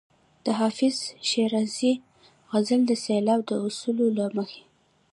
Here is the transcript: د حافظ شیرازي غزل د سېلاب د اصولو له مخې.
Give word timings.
د 0.45 0.47
حافظ 0.59 0.97
شیرازي 1.29 1.93
غزل 2.51 2.81
د 2.87 2.91
سېلاب 3.03 3.41
د 3.49 3.51
اصولو 3.65 4.05
له 4.17 4.25
مخې. 4.37 4.63